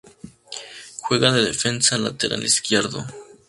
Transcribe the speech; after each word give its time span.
Juega 1.03 1.31
de 1.31 1.43
defensa 1.45 1.95
lateral 1.95 2.43
izquierdo. 2.43 3.05